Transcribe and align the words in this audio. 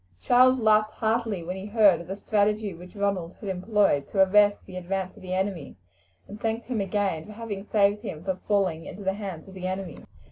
Charles 0.19 0.57
laughed 0.59 0.93
heartily 0.95 1.43
when 1.43 1.55
he 1.55 1.67
heard 1.67 2.01
of 2.01 2.07
the 2.07 2.15
strategy 2.17 2.73
which 2.73 2.95
Ronald 2.95 3.35
had 3.39 3.49
employed 3.49 4.09
to 4.09 4.23
arrest 4.23 4.65
the 4.65 4.75
advance 4.75 5.15
of 5.15 5.21
the 5.21 5.35
enemy, 5.35 5.75
and 6.27 6.41
thanked 6.41 6.65
him 6.65 6.79
for 6.79 6.83
again 6.85 7.29
having 7.29 7.63
saved 7.67 8.01
him 8.01 8.23
from 8.23 8.39
falling 8.47 8.87
into 8.87 9.03
the 9.03 9.13
hands 9.13 9.47
of 9.47 9.53
the 9.53 9.67
enemy. 9.67 9.99